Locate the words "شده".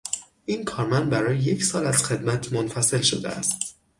3.01-3.29